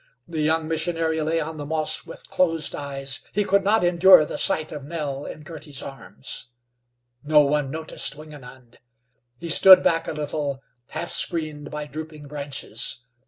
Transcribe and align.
The 0.27 0.41
young 0.41 0.67
missionary 0.67 1.21
lay 1.21 1.39
on 1.39 1.57
the 1.57 1.65
moss 1.67 2.07
with 2.07 2.27
closed 2.27 2.73
eyes. 2.73 3.19
He 3.33 3.43
could 3.43 3.63
not 3.63 3.83
endure 3.83 4.25
the 4.25 4.39
sight 4.39 4.71
of 4.71 4.83
Nell 4.83 5.25
in 5.25 5.43
Girty's 5.43 5.83
arms. 5.83 6.47
No 7.23 7.41
one 7.41 7.69
noticed 7.69 8.15
Wingenund. 8.15 8.79
He 9.37 9.47
stood 9.49 9.83
back 9.83 10.07
a 10.07 10.13
little, 10.13 10.59
half 10.89 11.11
screened 11.11 11.69
by 11.69 11.85
drooping 11.85 12.27
branches. 12.27 13.01